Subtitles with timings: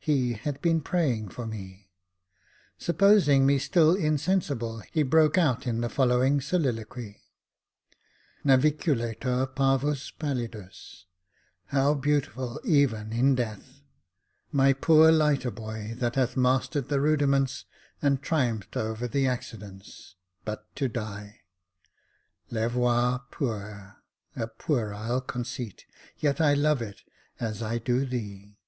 [0.00, 1.92] He had been praying for me.
[2.76, 7.20] Supposing me still insensible, he broke out in the following soliloquy:—
[8.44, 11.04] Naviculator parvus pallidus—
[11.66, 13.82] how beautiful even in death!
[14.50, 17.64] My poor lighter boy, that hath mastered the rudi ments,
[18.02, 21.42] and triumphed over the Accidence— but to die!
[22.50, 23.98] Levior puer,
[24.34, 25.86] a puerile conceit,
[26.18, 27.02] yet I love it,
[27.38, 28.58] as I do thee.